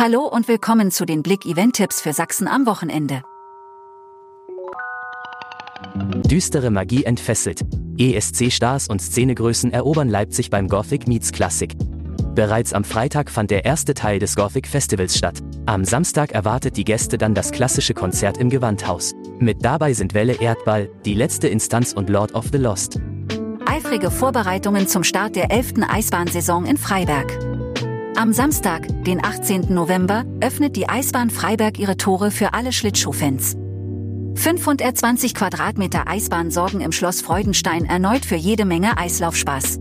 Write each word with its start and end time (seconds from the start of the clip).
Hallo 0.00 0.20
und 0.20 0.46
willkommen 0.46 0.92
zu 0.92 1.06
den 1.06 1.24
Blick 1.24 1.44
Event 1.44 1.74
Tipps 1.74 2.00
für 2.00 2.12
Sachsen 2.12 2.46
am 2.46 2.66
Wochenende. 2.66 3.22
Düstere 6.24 6.70
Magie 6.70 7.02
entfesselt. 7.02 7.62
ESC-Stars 7.98 8.86
und 8.86 9.02
Szenegrößen 9.02 9.72
erobern 9.72 10.08
Leipzig 10.08 10.50
beim 10.50 10.68
Gothic 10.68 11.08
Meets 11.08 11.32
Classic. 11.32 11.74
Bereits 12.36 12.74
am 12.74 12.84
Freitag 12.84 13.28
fand 13.28 13.50
der 13.50 13.64
erste 13.64 13.92
Teil 13.92 14.20
des 14.20 14.36
Gothic 14.36 14.68
Festivals 14.68 15.18
statt. 15.18 15.40
Am 15.66 15.84
Samstag 15.84 16.30
erwartet 16.30 16.76
die 16.76 16.84
Gäste 16.84 17.18
dann 17.18 17.34
das 17.34 17.50
klassische 17.50 17.92
Konzert 17.92 18.38
im 18.38 18.50
Gewandhaus. 18.50 19.16
Mit 19.40 19.64
dabei 19.64 19.94
sind 19.94 20.14
Welle 20.14 20.40
Erdball, 20.40 20.88
die 21.06 21.14
letzte 21.14 21.48
Instanz 21.48 21.92
und 21.92 22.08
Lord 22.08 22.36
of 22.36 22.44
the 22.52 22.58
Lost. 22.58 23.00
Eifrige 23.66 24.12
Vorbereitungen 24.12 24.86
zum 24.86 25.02
Start 25.02 25.34
der 25.34 25.50
11. 25.50 25.88
Eisbahnsaison 25.88 26.66
in 26.66 26.76
Freiberg. 26.76 27.57
Am 28.18 28.32
Samstag, 28.32 28.88
den 29.04 29.24
18. 29.24 29.72
November, 29.72 30.24
öffnet 30.40 30.74
die 30.74 30.88
Eisbahn 30.88 31.30
Freiberg 31.30 31.78
ihre 31.78 31.96
Tore 31.96 32.32
für 32.32 32.52
alle 32.52 32.72
Schlittschuhfans. 32.72 33.56
520 34.34 35.34
Quadratmeter 35.34 36.08
Eisbahn 36.08 36.50
sorgen 36.50 36.80
im 36.80 36.90
Schloss 36.90 37.20
Freudenstein 37.20 37.84
erneut 37.84 38.24
für 38.24 38.34
jede 38.34 38.64
Menge 38.64 38.98
Eislaufspaß. 38.98 39.78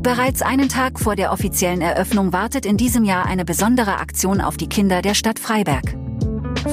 Bereits 0.00 0.40
einen 0.40 0.70
Tag 0.70 0.98
vor 0.98 1.14
der 1.14 1.30
offiziellen 1.30 1.82
Eröffnung 1.82 2.32
wartet 2.32 2.64
in 2.64 2.78
diesem 2.78 3.04
Jahr 3.04 3.26
eine 3.26 3.44
besondere 3.44 3.98
Aktion 3.98 4.40
auf 4.40 4.56
die 4.56 4.70
Kinder 4.70 5.02
der 5.02 5.12
Stadt 5.12 5.38
Freiberg. 5.38 5.94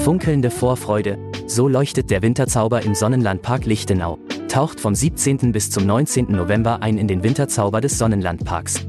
Funkelnde 0.02 0.50
Vorfreude, 0.50 1.18
so 1.46 1.68
leuchtet 1.68 2.08
der 2.08 2.22
Winterzauber 2.22 2.80
im 2.80 2.94
Sonnenlandpark 2.94 3.66
Lichtenau, 3.66 4.18
taucht 4.48 4.80
vom 4.80 4.94
17. 4.94 5.52
bis 5.52 5.70
zum 5.70 5.84
19. 5.84 6.32
November 6.32 6.80
ein 6.80 6.96
in 6.96 7.06
den 7.06 7.22
Winterzauber 7.22 7.82
des 7.82 7.98
Sonnenlandparks. 7.98 8.86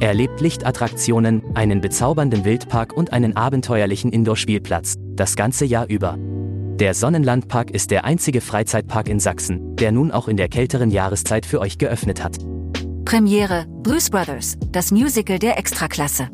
Erlebt 0.00 0.40
Lichtattraktionen, 0.40 1.42
einen 1.56 1.80
bezaubernden 1.80 2.44
Wildpark 2.44 2.96
und 2.96 3.12
einen 3.12 3.36
abenteuerlichen 3.36 4.12
Indoor-Spielplatz, 4.12 4.94
das 5.16 5.34
ganze 5.34 5.64
Jahr 5.64 5.88
über. 5.88 6.16
Der 6.18 6.94
Sonnenlandpark 6.94 7.72
ist 7.72 7.90
der 7.90 8.04
einzige 8.04 8.40
Freizeitpark 8.40 9.08
in 9.08 9.18
Sachsen, 9.18 9.74
der 9.74 9.90
nun 9.90 10.12
auch 10.12 10.28
in 10.28 10.36
der 10.36 10.48
kälteren 10.48 10.90
Jahreszeit 10.90 11.44
für 11.44 11.58
euch 11.60 11.78
geöffnet 11.78 12.22
hat. 12.22 12.38
Premiere 13.04 13.66
Blues 13.82 14.08
Brothers, 14.08 14.56
das 14.70 14.92
Musical 14.92 15.40
der 15.40 15.58
Extraklasse. 15.58 16.28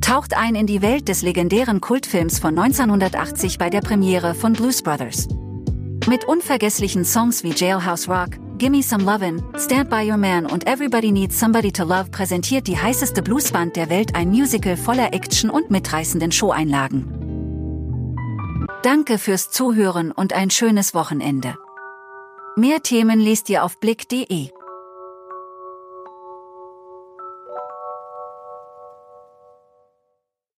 Taucht 0.00 0.36
ein 0.36 0.54
in 0.54 0.68
die 0.68 0.80
Welt 0.80 1.08
des 1.08 1.22
legendären 1.22 1.80
Kultfilms 1.80 2.38
von 2.38 2.56
1980 2.56 3.58
bei 3.58 3.68
der 3.68 3.80
Premiere 3.80 4.36
von 4.36 4.52
Blues 4.52 4.82
Brothers. 4.82 5.26
Mit 6.08 6.24
unvergesslichen 6.24 7.04
Songs 7.04 7.42
wie 7.42 7.50
Jailhouse 7.50 8.08
Rock, 8.08 8.38
Gimme 8.58 8.80
Some 8.80 9.02
Lovin', 9.02 9.42
Stand 9.58 9.90
By 9.90 10.08
Your 10.08 10.16
Man 10.16 10.46
und 10.46 10.64
Everybody 10.68 11.10
Needs 11.10 11.40
Somebody 11.40 11.72
to 11.72 11.82
Love 11.82 12.10
präsentiert 12.12 12.68
die 12.68 12.78
heißeste 12.78 13.22
Bluesband 13.22 13.74
der 13.74 13.90
Welt 13.90 14.14
ein 14.14 14.28
Musical 14.28 14.76
voller 14.76 15.12
Action 15.12 15.50
und 15.50 15.68
mitreißenden 15.68 16.30
Showeinlagen. 16.30 18.14
Danke 18.84 19.18
fürs 19.18 19.50
Zuhören 19.50 20.12
und 20.12 20.32
ein 20.32 20.50
schönes 20.50 20.94
Wochenende. 20.94 21.56
Mehr 22.54 22.84
Themen 22.84 23.18
lest 23.18 23.50
ihr 23.50 23.64
auf 23.64 23.80
blick.de. 23.80 24.50